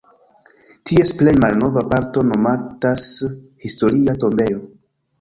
Ties 0.91 1.11
plej 1.19 1.35
malnova 1.43 1.85
parto 1.93 2.25
nomatas 2.33 3.07
"Historia 3.69 4.21
tombejo". 4.27 4.69